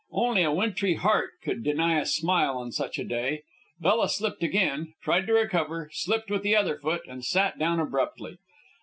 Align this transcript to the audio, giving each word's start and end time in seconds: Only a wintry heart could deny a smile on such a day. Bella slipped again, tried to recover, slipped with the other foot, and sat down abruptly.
Only 0.13 0.41
a 0.41 0.51
wintry 0.51 0.95
heart 0.95 1.29
could 1.43 1.63
deny 1.63 1.99
a 1.99 2.07
smile 2.07 2.57
on 2.57 2.71
such 2.71 2.97
a 2.97 3.03
day. 3.03 3.43
Bella 3.79 4.09
slipped 4.09 4.41
again, 4.41 4.95
tried 5.03 5.27
to 5.27 5.33
recover, 5.33 5.91
slipped 5.93 6.31
with 6.31 6.41
the 6.41 6.55
other 6.55 6.79
foot, 6.79 7.03
and 7.07 7.23
sat 7.23 7.59
down 7.59 7.79
abruptly. 7.79 8.39